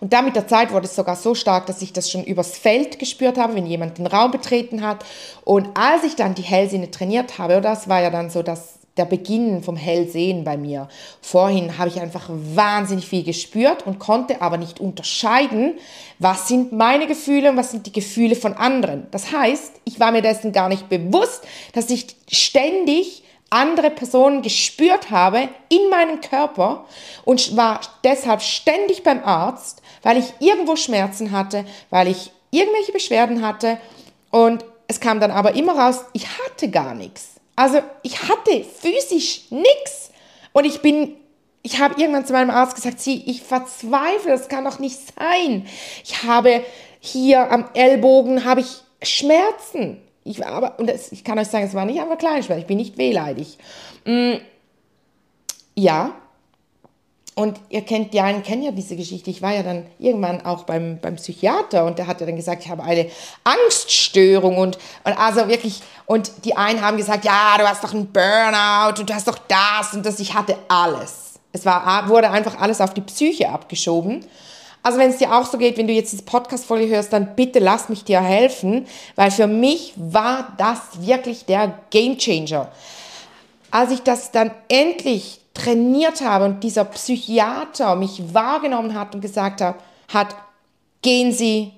Und 0.00 0.12
dann 0.12 0.24
mit 0.24 0.36
der 0.36 0.46
Zeit 0.46 0.72
wurde 0.72 0.86
es 0.86 0.96
sogar 0.96 1.16
so 1.16 1.34
stark, 1.34 1.66
dass 1.66 1.82
ich 1.82 1.92
das 1.92 2.10
schon 2.10 2.24
übers 2.24 2.56
Feld 2.56 2.98
gespürt 2.98 3.38
habe, 3.38 3.54
wenn 3.54 3.66
jemand 3.66 3.98
den 3.98 4.06
Raum 4.06 4.30
betreten 4.30 4.82
hat. 4.82 5.04
Und 5.44 5.68
als 5.74 6.04
ich 6.04 6.16
dann 6.16 6.34
die 6.34 6.42
Hellsinne 6.42 6.90
trainiert 6.90 7.38
habe, 7.38 7.60
das 7.60 7.88
war 7.88 8.02
ja 8.02 8.10
dann 8.10 8.30
so 8.30 8.42
das, 8.42 8.78
der 8.96 9.04
Beginn 9.04 9.62
vom 9.62 9.76
Hellsehen 9.76 10.44
bei 10.44 10.56
mir. 10.56 10.88
Vorhin 11.20 11.78
habe 11.78 11.88
ich 11.88 12.00
einfach 12.00 12.28
wahnsinnig 12.28 13.06
viel 13.06 13.24
gespürt 13.24 13.86
und 13.86 13.98
konnte 13.98 14.40
aber 14.40 14.56
nicht 14.56 14.80
unterscheiden, 14.80 15.74
was 16.18 16.48
sind 16.48 16.72
meine 16.72 17.06
Gefühle 17.06 17.50
und 17.50 17.56
was 17.56 17.70
sind 17.70 17.86
die 17.86 17.92
Gefühle 17.92 18.36
von 18.36 18.54
anderen. 18.54 19.06
Das 19.10 19.32
heißt, 19.32 19.72
ich 19.84 20.00
war 20.00 20.12
mir 20.12 20.22
dessen 20.22 20.52
gar 20.52 20.68
nicht 20.68 20.88
bewusst, 20.88 21.42
dass 21.72 21.90
ich 21.90 22.16
ständig 22.30 23.22
andere 23.50 23.90
Personen 23.90 24.42
gespürt 24.42 25.10
habe 25.10 25.48
in 25.68 25.88
meinem 25.90 26.20
Körper 26.20 26.84
und 27.24 27.56
war 27.56 27.80
deshalb 28.04 28.42
ständig 28.42 29.02
beim 29.02 29.22
Arzt, 29.24 29.82
weil 30.02 30.18
ich 30.18 30.32
irgendwo 30.40 30.76
Schmerzen 30.76 31.30
hatte, 31.30 31.64
weil 31.90 32.08
ich 32.08 32.32
irgendwelche 32.50 32.92
Beschwerden 32.92 33.46
hatte 33.46 33.78
und 34.30 34.64
es 34.88 35.00
kam 35.00 35.20
dann 35.20 35.30
aber 35.30 35.54
immer 35.54 35.78
raus, 35.78 36.04
ich 36.12 36.26
hatte 36.26 36.70
gar 36.70 36.94
nichts. 36.94 37.34
Also 37.56 37.80
ich 38.02 38.28
hatte 38.28 38.64
physisch 38.64 39.50
nichts 39.50 40.10
und 40.52 40.64
ich 40.64 40.82
bin 40.82 41.16
ich 41.66 41.80
habe 41.80 42.00
irgendwann 42.00 42.24
zu 42.24 42.32
meinem 42.32 42.50
Arzt 42.50 42.76
gesagt, 42.76 43.00
sie, 43.00 43.24
ich 43.26 43.42
verzweifle, 43.42 44.30
das 44.30 44.48
kann 44.48 44.64
doch 44.64 44.78
nicht 44.78 44.98
sein. 45.18 45.66
Ich 46.04 46.22
habe 46.22 46.64
hier 47.00 47.50
am 47.50 47.68
Ellbogen 47.74 48.44
habe 48.44 48.60
ich 48.60 48.82
Schmerzen. 49.02 50.00
Ich 50.26 50.44
aber, 50.44 50.78
und 50.78 50.88
das, 50.88 51.12
ich 51.12 51.24
kann 51.24 51.38
euch 51.38 51.48
sagen, 51.48 51.64
es 51.64 51.74
war 51.74 51.84
nicht 51.84 52.00
einfach 52.00 52.18
Kleinschmerz, 52.18 52.60
ich 52.60 52.66
bin 52.66 52.78
nicht 52.78 52.98
wehleidig. 52.98 53.58
Mm, 54.04 54.34
ja, 55.76 56.12
und 57.38 57.60
ihr 57.68 57.82
kennt, 57.82 58.14
die 58.14 58.20
einen 58.20 58.42
kennen 58.42 58.62
ja 58.62 58.70
diese 58.70 58.96
Geschichte. 58.96 59.28
Ich 59.28 59.42
war 59.42 59.54
ja 59.54 59.62
dann 59.62 59.86
irgendwann 59.98 60.44
auch 60.46 60.64
beim, 60.64 60.98
beim 61.00 61.16
Psychiater 61.16 61.84
und 61.84 61.98
der 61.98 62.06
hat 62.06 62.20
ja 62.20 62.26
dann 62.26 62.34
gesagt, 62.34 62.64
ich 62.64 62.70
habe 62.70 62.82
eine 62.82 63.10
Angststörung 63.44 64.56
und, 64.56 64.78
und 65.04 65.18
also 65.18 65.46
wirklich, 65.46 65.82
und 66.06 66.32
die 66.46 66.56
einen 66.56 66.80
haben 66.80 66.96
gesagt, 66.96 67.26
ja, 67.26 67.56
du 67.58 67.68
hast 67.68 67.84
doch 67.84 67.92
einen 67.92 68.10
Burnout 68.10 69.00
und 69.00 69.10
du 69.10 69.14
hast 69.14 69.28
doch 69.28 69.38
das 69.38 69.92
und 69.92 70.06
das. 70.06 70.18
Ich 70.18 70.32
hatte 70.32 70.56
alles. 70.68 71.34
Es 71.52 71.66
war, 71.66 72.08
wurde 72.08 72.30
einfach 72.30 72.58
alles 72.58 72.80
auf 72.80 72.94
die 72.94 73.02
Psyche 73.02 73.50
abgeschoben. 73.50 74.24
Also 74.86 75.00
wenn 75.00 75.10
es 75.10 75.16
dir 75.16 75.36
auch 75.36 75.44
so 75.44 75.58
geht, 75.58 75.78
wenn 75.78 75.88
du 75.88 75.92
jetzt 75.92 76.12
diese 76.12 76.22
Podcast-Folge 76.22 76.86
hörst, 76.86 77.12
dann 77.12 77.34
bitte 77.34 77.58
lass 77.58 77.88
mich 77.88 78.04
dir 78.04 78.20
helfen, 78.20 78.86
weil 79.16 79.32
für 79.32 79.48
mich 79.48 79.94
war 79.96 80.52
das 80.58 80.78
wirklich 81.00 81.44
der 81.44 81.76
Gamechanger. 81.90 82.70
Als 83.72 83.90
ich 83.90 84.02
das 84.04 84.30
dann 84.30 84.52
endlich 84.68 85.40
trainiert 85.54 86.20
habe 86.20 86.44
und 86.44 86.62
dieser 86.62 86.84
Psychiater 86.84 87.96
mich 87.96 88.32
wahrgenommen 88.32 88.94
hat 88.94 89.12
und 89.12 89.22
gesagt 89.22 89.60
hat, 89.60 89.74
hat 90.06 90.36
gehen 91.02 91.32
Sie, 91.32 91.72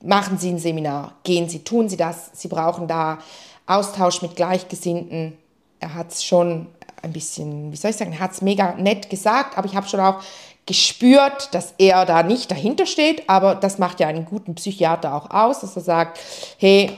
machen 0.00 0.38
Sie 0.38 0.50
ein 0.50 0.60
Seminar, 0.60 1.14
gehen 1.24 1.48
Sie, 1.48 1.64
tun 1.64 1.88
Sie 1.88 1.96
das, 1.96 2.30
Sie 2.32 2.46
brauchen 2.46 2.86
da 2.86 3.18
Austausch 3.66 4.22
mit 4.22 4.36
Gleichgesinnten. 4.36 5.36
Er 5.80 5.94
hat 5.94 6.12
es 6.12 6.22
schon 6.22 6.68
ein 7.02 7.12
bisschen, 7.12 7.72
wie 7.72 7.76
soll 7.76 7.90
ich 7.90 7.96
sagen, 7.96 8.18
hat 8.20 8.32
es 8.32 8.42
mega 8.42 8.74
nett 8.74 9.10
gesagt, 9.10 9.58
aber 9.58 9.66
ich 9.66 9.74
habe 9.74 9.88
schon 9.88 10.00
auch 10.00 10.22
gespürt, 10.66 11.54
dass 11.54 11.74
er 11.78 12.04
da 12.04 12.22
nicht 12.24 12.50
dahinter 12.50 12.86
steht, 12.86 13.28
aber 13.30 13.54
das 13.54 13.78
macht 13.78 14.00
ja 14.00 14.08
einen 14.08 14.24
guten 14.24 14.56
Psychiater 14.56 15.14
auch 15.14 15.30
aus, 15.30 15.60
dass 15.60 15.76
er 15.76 15.82
sagt, 15.82 16.20
hey, 16.58 16.90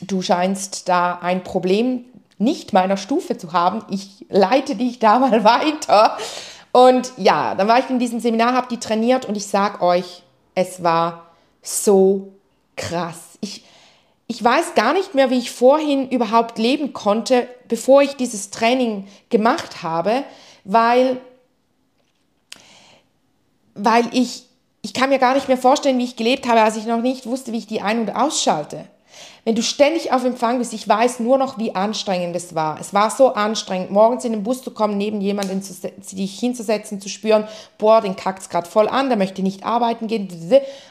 du 0.00 0.22
scheinst 0.22 0.88
da 0.88 1.18
ein 1.20 1.42
Problem 1.42 2.04
nicht 2.38 2.72
meiner 2.72 2.96
Stufe 2.96 3.36
zu 3.36 3.52
haben, 3.52 3.84
ich 3.90 4.24
leite 4.28 4.76
dich 4.76 5.00
da 5.00 5.18
mal 5.18 5.44
weiter. 5.44 6.16
Und 6.70 7.12
ja, 7.16 7.56
dann 7.56 7.66
war 7.66 7.80
ich 7.80 7.90
in 7.90 7.98
diesem 7.98 8.20
Seminar, 8.20 8.52
habe 8.52 8.68
die 8.70 8.78
trainiert 8.78 9.26
und 9.26 9.36
ich 9.36 9.46
sag 9.46 9.82
euch, 9.82 10.22
es 10.54 10.82
war 10.82 11.26
so 11.60 12.32
krass. 12.76 13.38
Ich, 13.40 13.64
ich 14.28 14.42
weiß 14.42 14.74
gar 14.74 14.92
nicht 14.92 15.14
mehr, 15.14 15.30
wie 15.30 15.38
ich 15.38 15.50
vorhin 15.50 16.08
überhaupt 16.08 16.58
leben 16.58 16.92
konnte, 16.92 17.48
bevor 17.66 18.02
ich 18.02 18.14
dieses 18.16 18.50
Training 18.50 19.08
gemacht 19.30 19.82
habe, 19.82 20.22
weil 20.64 21.20
weil 23.78 24.04
ich, 24.12 24.44
ich 24.82 24.94
kann 24.94 25.10
mir 25.10 25.18
gar 25.18 25.34
nicht 25.34 25.48
mehr 25.48 25.56
vorstellen, 25.56 25.98
wie 25.98 26.04
ich 26.04 26.16
gelebt 26.16 26.46
habe, 26.48 26.62
als 26.62 26.76
ich 26.76 26.86
noch 26.86 27.00
nicht 27.00 27.26
wusste, 27.26 27.52
wie 27.52 27.58
ich 27.58 27.66
die 27.66 27.80
ein- 27.80 28.00
und 28.00 28.10
ausschalte. 28.10 28.84
Wenn 29.44 29.54
du 29.54 29.62
ständig 29.62 30.12
auf 30.12 30.24
Empfang 30.24 30.58
bist, 30.58 30.74
ich 30.74 30.86
weiß 30.86 31.20
nur 31.20 31.38
noch, 31.38 31.58
wie 31.58 31.74
anstrengend 31.74 32.36
es 32.36 32.54
war. 32.54 32.78
Es 32.80 32.92
war 32.92 33.10
so 33.10 33.32
anstrengend, 33.32 33.90
morgens 33.90 34.24
in 34.24 34.32
den 34.32 34.42
Bus 34.42 34.62
zu 34.62 34.72
kommen, 34.72 34.98
neben 34.98 35.20
jemanden 35.20 35.62
zu, 35.62 35.74
dich 36.12 36.38
hinzusetzen, 36.38 37.00
zu 37.00 37.08
spüren, 37.08 37.48
boah, 37.78 38.00
den 38.00 38.14
kackt's 38.14 38.50
gerade 38.50 38.68
voll 38.68 38.88
an, 38.88 39.08
der 39.08 39.16
möchte 39.16 39.42
nicht 39.42 39.64
arbeiten 39.64 40.06
gehen. 40.06 40.28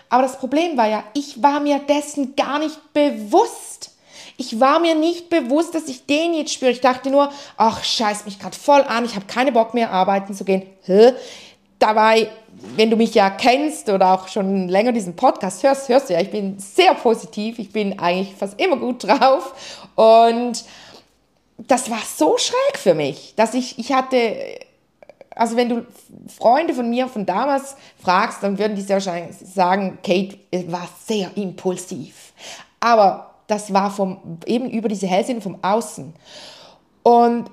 Aber 0.09 0.23
das 0.23 0.39
Problem 0.39 0.75
war 0.75 0.87
ja, 0.87 1.03
ich 1.13 1.43
war 1.43 1.59
mir 1.59 1.79
dessen 1.79 2.35
gar 2.35 2.59
nicht 2.59 2.79
bewusst. 2.93 3.91
Ich 4.37 4.59
war 4.59 4.79
mir 4.79 4.95
nicht 4.95 5.29
bewusst, 5.29 5.75
dass 5.75 5.87
ich 5.87 6.05
den 6.05 6.33
jetzt 6.33 6.53
spüre. 6.53 6.71
Ich 6.71 6.81
dachte 6.81 7.09
nur, 7.09 7.31
ach, 7.57 7.83
scheiß 7.83 8.25
mich 8.25 8.39
gerade 8.39 8.55
voll 8.55 8.81
an, 8.81 9.05
ich 9.05 9.15
habe 9.15 9.25
keine 9.25 9.51
Bock 9.51 9.73
mehr 9.73 9.91
arbeiten 9.91 10.33
zu 10.33 10.45
gehen. 10.45 10.63
Dabei 11.79 12.29
wenn 12.75 12.89
du 12.89 12.95
mich 12.95 13.13
ja 13.13 13.29
kennst 13.29 13.89
oder 13.89 14.13
auch 14.13 14.27
schon 14.27 14.67
länger 14.67 14.91
diesen 14.91 15.15
Podcast 15.15 15.63
hörst, 15.63 15.89
hörst 15.89 16.09
du 16.09 16.13
ja, 16.13 16.21
ich 16.21 16.31
bin 16.31 16.57
sehr 16.59 16.93
positiv, 16.95 17.59
ich 17.59 17.71
bin 17.71 17.99
eigentlich 17.99 18.35
fast 18.35 18.59
immer 18.59 18.77
gut 18.77 19.03
drauf 19.07 19.83
und 19.95 20.63
das 21.57 21.89
war 21.89 22.01
so 22.05 22.37
schräg 22.37 22.77
für 22.77 22.93
mich, 22.93 23.33
dass 23.35 23.53
ich, 23.53 23.79
ich 23.79 23.91
hatte, 23.91 24.35
also 25.35 25.55
wenn 25.55 25.69
du 25.69 25.85
Freunde 26.27 26.73
von 26.73 26.89
mir 26.89 27.07
von 27.07 27.25
damals 27.25 27.75
fragst, 28.01 28.43
dann 28.43 28.57
würden 28.59 28.75
die 28.75 28.81
sehr 28.81 28.97
wahrscheinlich 28.97 29.35
sagen, 29.37 29.97
Kate 30.03 30.37
war 30.67 30.87
sehr 31.05 31.31
impulsiv. 31.35 32.33
Aber 32.79 33.33
das 33.47 33.73
war 33.73 33.89
vom, 33.89 34.39
eben 34.45 34.69
über 34.69 34.87
diese 34.87 35.07
Hellsinne 35.07 35.41
vom 35.41 35.57
Außen. 35.63 36.13
Und 37.01 37.49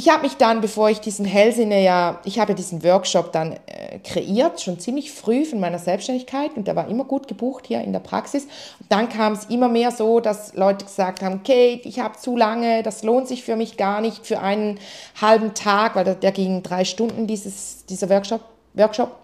ich 0.00 0.08
habe 0.08 0.22
mich 0.22 0.38
dann, 0.38 0.62
bevor 0.62 0.88
ich 0.88 1.00
diesen 1.00 1.26
Hellsinne 1.26 1.84
ja, 1.84 2.20
ich 2.24 2.38
habe 2.38 2.52
ja 2.52 2.56
diesen 2.56 2.82
Workshop 2.82 3.32
dann 3.32 3.58
äh, 3.66 3.98
kreiert, 3.98 4.58
schon 4.58 4.80
ziemlich 4.80 5.12
früh 5.12 5.44
von 5.44 5.60
meiner 5.60 5.78
Selbstständigkeit 5.78 6.52
und 6.56 6.66
der 6.66 6.74
war 6.74 6.88
immer 6.88 7.04
gut 7.04 7.28
gebucht 7.28 7.66
hier 7.66 7.82
in 7.82 7.92
der 7.92 8.00
Praxis. 8.00 8.44
Und 8.44 8.90
dann 8.90 9.10
kam 9.10 9.34
es 9.34 9.44
immer 9.50 9.68
mehr 9.68 9.90
so, 9.90 10.20
dass 10.20 10.54
Leute 10.54 10.86
gesagt 10.86 11.20
haben, 11.20 11.42
Kate, 11.42 11.82
ich 11.86 12.00
habe 12.00 12.16
zu 12.16 12.34
lange, 12.34 12.82
das 12.82 13.02
lohnt 13.02 13.28
sich 13.28 13.44
für 13.44 13.56
mich 13.56 13.76
gar 13.76 14.00
nicht 14.00 14.26
für 14.26 14.40
einen 14.40 14.80
halben 15.20 15.52
Tag, 15.52 15.96
weil 15.96 16.04
der, 16.04 16.14
der 16.14 16.32
ging 16.32 16.62
drei 16.62 16.86
Stunden, 16.86 17.26
dieses, 17.26 17.84
dieser 17.84 18.08
Workshop. 18.08 18.40
Workshop. 18.72 19.14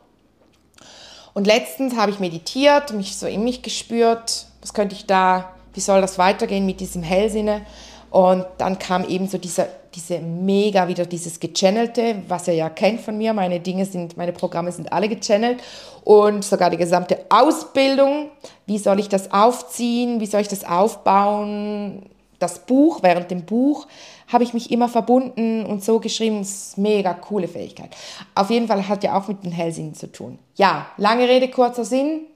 Und 1.33 1.47
letztens 1.47 1.97
habe 1.97 2.11
ich 2.11 2.21
meditiert, 2.21 2.93
mich 2.93 3.17
so 3.17 3.27
in 3.27 3.45
mich 3.45 3.63
gespürt, 3.63 4.45
was 4.61 4.75
könnte 4.75 4.95
ich 4.95 5.07
da, 5.07 5.55
wie 5.73 5.81
soll 5.81 6.03
das 6.03 6.19
weitergehen 6.19 6.67
mit 6.67 6.81
diesem 6.81 7.03
Hellsinne? 7.03 7.63
Und 8.11 8.45
dann 8.59 8.79
kam 8.79 9.09
eben 9.09 9.27
so 9.27 9.39
dieser 9.39 9.69
diese 9.97 10.21
mega 10.21 10.87
wieder 10.87 11.07
dieses 11.07 11.41
gechannelte, 11.41 12.23
was 12.29 12.47
ihr 12.47 12.55
ja 12.55 12.69
kennt 12.69 13.01
von 13.01 13.17
mir. 13.17 13.33
Meine 13.33 13.59
Dinge 13.61 13.87
sind, 13.87 14.17
meine 14.17 14.33
Programme 14.33 14.71
sind 14.71 14.93
alle 14.93 15.09
gechannelt 15.09 15.63
und 16.05 16.45
sogar 16.45 16.71
die 16.71 16.77
gesamte 16.77 17.25
Ausbildung. 17.31 18.29
Wie 18.67 18.79
soll 18.79 19.01
ich 19.01 19.09
das 19.09 19.33
aufziehen? 19.33 20.21
Wie 20.21 20.27
soll 20.27 20.43
ich 20.43 20.49
das 20.49 20.65
aufbauen? 20.65 22.03
Das 22.39 22.59
Buch, 22.67 23.03
während 23.03 23.31
dem 23.31 23.47
Buch 23.47 23.87
habe 24.29 24.45
ich 24.45 24.53
mich 24.53 24.71
immer 24.71 24.89
verbunden 24.89 25.65
und 25.65 25.83
so 25.83 25.99
geschrieben. 25.99 26.41
Das 26.41 26.51
ist 26.51 26.79
mega 26.79 27.15
coole 27.15 27.49
Fähigkeit. 27.49 27.97
Auf 28.35 28.51
jeden 28.51 28.69
Fall 28.69 28.87
hat 28.87 29.03
ja 29.03 29.19
auch 29.19 29.29
mit 29.29 29.43
den 29.45 29.53
Hellsinnen 29.53 29.95
zu 29.95 30.13
tun. 30.13 30.39
Ja, 30.57 30.87
lange 30.99 31.27
Rede, 31.27 31.49
kurzer 31.49 31.87
Sinn. 31.87 32.27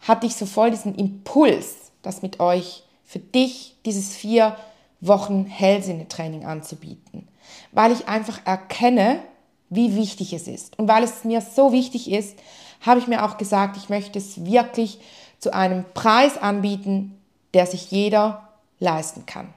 Hatte 0.00 0.26
ich 0.26 0.34
so 0.34 0.46
voll 0.46 0.72
diesen 0.72 0.96
Impuls, 0.96 1.92
das 2.02 2.22
mit 2.22 2.40
euch 2.40 2.82
für 3.04 3.18
dich 3.20 3.76
dieses 3.84 4.16
vier 4.16 4.56
Wochen 5.00 5.46
Hellsinne-Training 5.46 6.44
anzubieten, 6.44 7.28
weil 7.72 7.92
ich 7.92 8.08
einfach 8.08 8.40
erkenne, 8.44 9.20
wie 9.70 9.96
wichtig 9.96 10.32
es 10.32 10.48
ist. 10.48 10.78
Und 10.78 10.88
weil 10.88 11.04
es 11.04 11.24
mir 11.24 11.40
so 11.40 11.72
wichtig 11.72 12.10
ist, 12.10 12.36
habe 12.80 13.00
ich 13.00 13.06
mir 13.06 13.24
auch 13.24 13.38
gesagt, 13.38 13.76
ich 13.76 13.88
möchte 13.88 14.18
es 14.18 14.44
wirklich 14.44 14.98
zu 15.38 15.54
einem 15.54 15.84
Preis 15.94 16.36
anbieten, 16.36 17.18
der 17.54 17.66
sich 17.66 17.90
jeder 17.90 18.48
leisten 18.78 19.26
kann. 19.26 19.52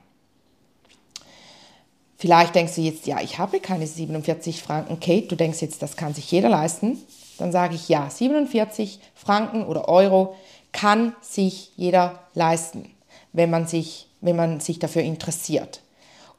Vielleicht 2.17 2.55
denkst 2.55 2.75
du 2.75 2.81
jetzt, 2.81 3.05
ja, 3.05 3.19
ich 3.19 3.37
habe 3.37 3.59
keine 3.59 3.85
47 3.85 4.61
Franken, 4.61 4.99
Kate, 4.99 5.27
du 5.27 5.35
denkst 5.35 5.61
jetzt, 5.61 5.81
das 5.81 5.97
kann 5.97 6.13
sich 6.13 6.31
jeder 6.31 6.47
leisten. 6.47 6.97
Dann 7.37 7.51
sage 7.51 7.75
ich, 7.75 7.89
ja, 7.89 8.09
47 8.09 8.99
Franken 9.13 9.65
oder 9.65 9.89
Euro 9.89 10.35
kann 10.71 11.13
sich 11.21 11.71
jeder 11.75 12.19
leisten, 12.33 12.89
wenn 13.33 13.49
man 13.49 13.67
sich 13.67 14.07
wenn 14.23 14.37
man 14.37 14.59
sich 14.61 14.79
dafür 14.79 15.03
interessiert. 15.03 15.81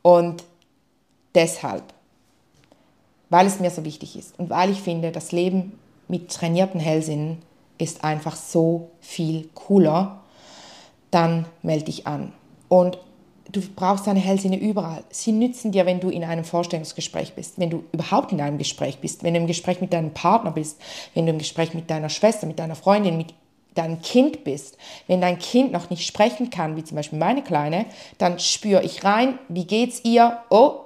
Und 0.03 0.43
deshalb, 1.35 1.85
weil 3.29 3.47
es 3.47 3.61
mir 3.61 3.71
so 3.71 3.85
wichtig 3.85 4.17
ist 4.17 4.39
und 4.39 4.51
weil 4.51 4.71
ich 4.71 4.81
finde, 4.81 5.13
das 5.13 5.31
Leben 5.33 5.79
mit 6.09 6.31
trainierten 6.31 6.81
Hellsinnen 6.81 7.39
ist 7.79 8.05
einfach 8.05 8.37
so 8.37 8.91
viel 9.01 9.49
cooler, 9.55 10.23
dann 11.11 11.45
melde 11.63 11.87
dich 11.87 12.07
an. 12.07 12.33
Und 12.69 12.99
du 13.51 13.61
brauchst 13.61 14.07
deine 14.07 14.21
Hellsinne 14.21 14.59
überall. 14.59 15.05
Sie 15.11 15.33
nützen 15.33 15.73
dir, 15.73 15.85
wenn 15.85 16.01
du 16.01 16.09
in 16.09 16.25
einem 16.25 16.45
Vorstellungsgespräch 16.45 17.35
bist, 17.35 17.59
wenn 17.59 17.71
du 17.71 17.85
überhaupt 17.93 18.33
in 18.33 18.41
einem 18.41 18.59
Gespräch 18.59 18.99
bist, 18.99 19.23
wenn 19.23 19.35
du 19.35 19.41
im 19.41 19.47
Gespräch 19.47 19.81
mit 19.81 19.93
deinem 19.93 20.15
Partner 20.15 20.53
bist, 20.53 20.81
wenn 21.13 21.27
du 21.27 21.33
im 21.33 21.39
Gespräch 21.39 21.75
mit 21.75 21.91
deiner 21.91 22.09
Schwester, 22.09 22.47
mit 22.47 22.59
deiner 22.59 22.77
Freundin, 22.77 23.17
mit 23.17 23.35
dein 23.75 24.01
Kind 24.03 24.45
bist, 24.45 24.79
wenn 25.07 25.21
dein 25.21 25.39
Kind 25.39 25.73
noch 25.73 25.91
nicht 25.91 26.07
sprechen 26.07 26.51
kann, 26.51 26.77
wie 26.77 26.85
zum 26.85 26.97
Beispiel 26.97 27.19
meine 27.19 27.43
Kleine, 27.43 27.87
dann 28.19 28.39
spüre 28.39 28.83
ich 28.83 29.05
rein, 29.05 29.39
wie 29.49 29.67
geht's 29.67 30.01
ihr? 30.05 30.39
Oh, 30.51 30.81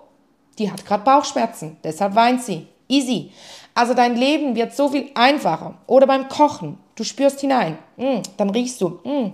die 0.59 0.71
hat 0.71 0.85
gerade 0.85 1.05
Bauchschmerzen, 1.05 1.77
deshalb 1.85 2.15
weint 2.15 2.43
sie. 2.43 2.67
Easy. 2.89 3.33
Also 3.75 3.95
dein 3.95 4.17
Leben 4.17 4.57
wird 4.57 4.75
so 4.75 4.89
viel 4.89 5.11
einfacher. 5.15 5.75
Oder 5.87 6.07
beim 6.07 6.29
Kochen, 6.29 6.79
du 6.97 7.05
spürst 7.05 7.41
hinein, 7.41 7.79
mm, 7.97 8.23
dann 8.37 8.51
riechst 8.51 8.81
du, 8.81 9.01
mm, 9.05 9.33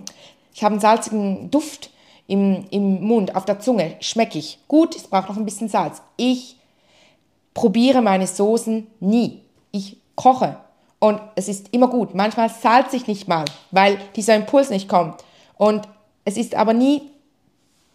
ich 0.53 0.63
habe 0.63 0.73
einen 0.73 0.81
salzigen 0.81 1.49
Duft 1.49 1.89
im, 2.27 2.65
im 2.69 3.03
Mund, 3.03 3.35
auf 3.35 3.45
der 3.45 3.59
Zunge, 3.59 3.95
schmecke 3.99 4.37
ich. 4.37 4.59
Gut, 4.67 4.95
es 4.95 5.07
braucht 5.07 5.29
noch 5.29 5.37
ein 5.37 5.45
bisschen 5.45 5.69
Salz. 5.69 6.01
Ich 6.17 6.57
probiere 7.53 8.01
meine 8.01 8.27
Soßen 8.27 8.87
nie. 8.99 9.41
Ich 9.71 9.97
koche 10.15 10.57
und 10.99 11.19
es 11.35 11.47
ist 11.47 11.73
immer 11.73 11.87
gut. 11.87 12.15
Manchmal 12.15 12.49
salze 12.49 12.95
ich 12.95 13.07
nicht 13.07 13.27
mal, 13.27 13.45
weil 13.71 13.97
dieser 14.15 14.35
Impuls 14.35 14.69
nicht 14.69 14.89
kommt. 14.89 15.23
Und 15.57 15.87
es 16.23 16.37
ist 16.37 16.55
aber 16.55 16.73
nie 16.73 17.11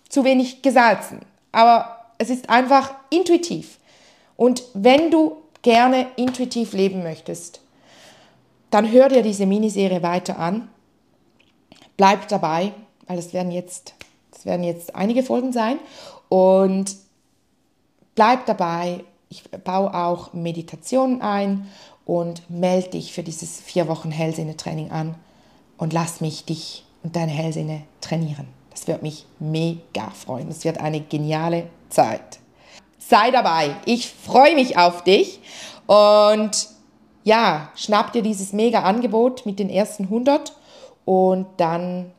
zu 0.09 0.25
wenig 0.25 0.63
gesalzen. 0.63 1.21
Aber 1.53 2.01
es 2.19 2.31
ist 2.31 2.51
einfach 2.51 2.95
intuitiv. 3.11 3.79
Und 4.37 4.63
wenn 4.75 5.11
du 5.11 5.37
gerne 5.63 6.07
intuitiv 6.17 6.73
leben 6.73 7.03
möchtest, 7.03 7.61
dann 8.71 8.91
hör 8.91 9.09
dir 9.09 9.23
diese 9.23 9.47
Miniserie 9.47 10.03
weiter 10.03 10.39
an. 10.39 10.69
Bleib 11.97 12.29
dabei, 12.29 12.73
weil 13.07 13.19
es 13.19 13.33
werden 13.33 13.51
jetzt, 13.51 13.95
es 14.35 14.47
werden 14.47 14.63
jetzt 14.65 14.95
einige 14.95 15.23
Folgen 15.23 15.53
sein. 15.53 15.79
Und 16.29 16.97
bleib 18.15 18.47
dabei. 18.47 19.05
Ich 19.29 19.49
baue 19.51 19.95
auch 19.95 20.33
Meditationen 20.33 21.23
ein 21.23 21.69
und 22.11 22.51
melde 22.51 22.89
dich 22.89 23.13
für 23.13 23.23
dieses 23.23 23.61
vier 23.61 23.87
Wochen 23.87 24.11
Hellsinne-Training 24.11 24.91
an 24.91 25.15
und 25.79 25.93
lass 25.93 26.21
mich 26.21 26.45
dich 26.45 26.85
und 27.05 27.15
deine 27.15 27.31
Hellsinne 27.31 27.83
trainieren. 28.01 28.49
Das 28.71 28.89
wird 28.89 29.05
mich 29.05 29.27
mega 29.39 30.11
freuen. 30.11 30.49
Es 30.49 30.65
wird 30.65 30.79
eine 30.79 31.03
geniale 31.03 31.69
Zeit. 31.89 32.41
Sei 32.99 33.31
dabei. 33.31 33.77
Ich 33.85 34.09
freue 34.09 34.57
mich 34.57 34.77
auf 34.77 35.05
dich 35.05 35.39
und 35.87 36.67
ja, 37.23 37.71
schnapp 37.77 38.13
dir 38.13 38.23
dieses 38.23 38.53
mega 38.53 38.83
Angebot 38.83 39.47
mit 39.47 39.61
den 39.61 39.71
ersten 39.71 40.07
100 40.07 40.53
und 41.05 41.47
dann 41.59 42.11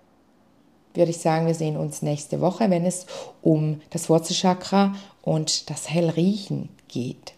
würde 0.93 1.11
ich 1.11 1.17
sagen, 1.17 1.47
wir 1.47 1.55
sehen 1.55 1.75
uns 1.75 2.01
nächste 2.01 2.39
Woche, 2.39 2.69
wenn 2.69 2.85
es 2.85 3.07
um 3.41 3.81
das 3.89 4.09
Wurzelchakra 4.09 4.95
und 5.21 5.69
das 5.69 5.89
Hellriechen 5.89 6.69
geht. 6.87 7.33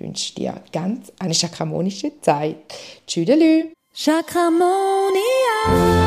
Ich 0.00 0.06
wünsche 0.06 0.34
dir 0.34 0.54
ganz 0.72 1.12
eine 1.18 1.34
chakramonische 1.34 2.18
Zeit. 2.22 2.56
Tschüdelü. 3.06 3.74
Chakramonia. 3.92 5.99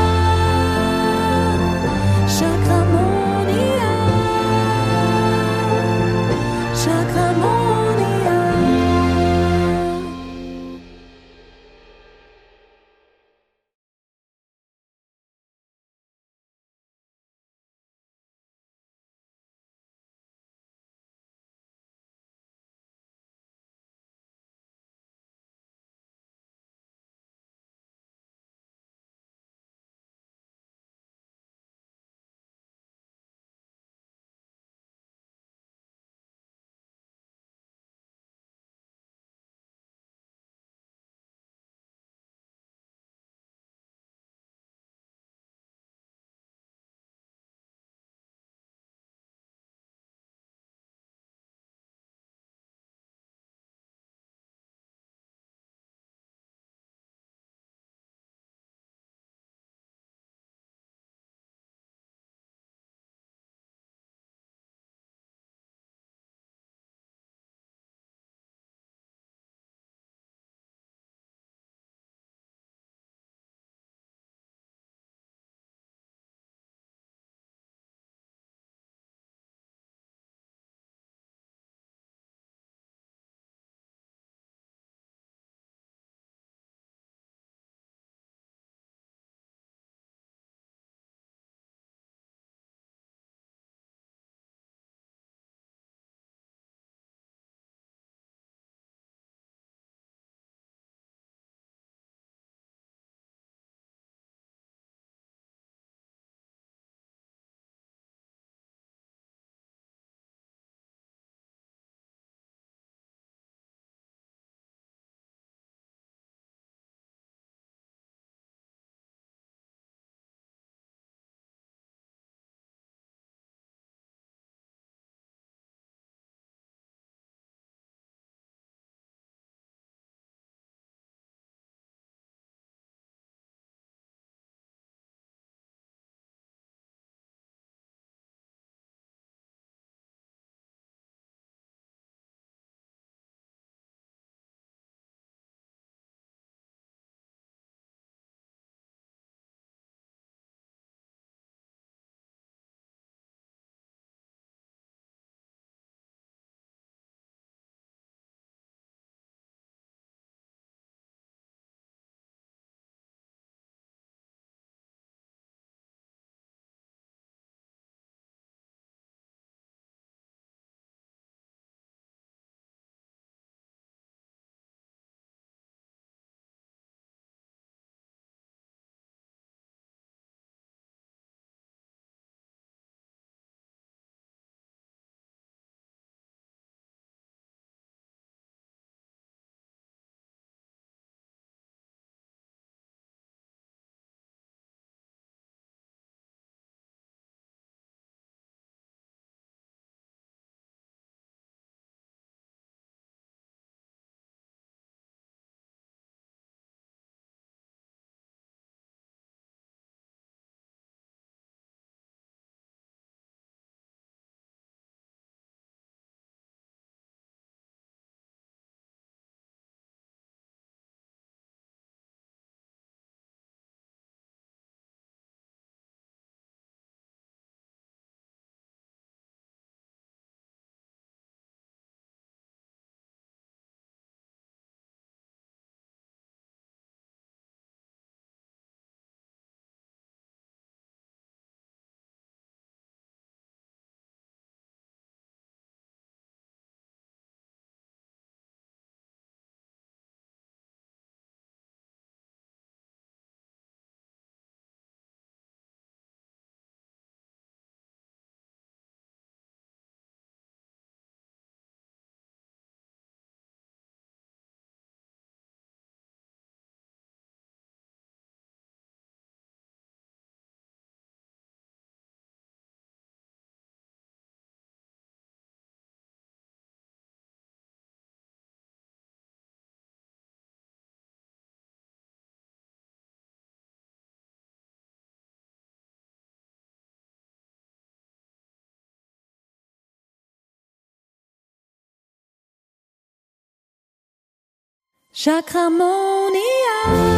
Chakramonia. 295.13 297.12